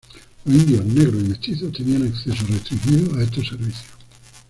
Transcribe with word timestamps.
Los 0.45 0.55
indios, 0.55 0.83
negros 0.83 1.21
y 1.21 1.27
mestizos 1.27 1.71
tenían 1.77 2.07
acceso 2.07 2.43
restringido 2.47 3.19
a 3.19 3.21
estos 3.23 3.47
servicios. 3.47 3.85